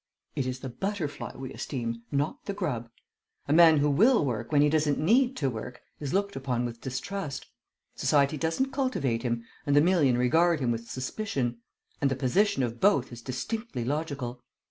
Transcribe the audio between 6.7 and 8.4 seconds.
distrust. Society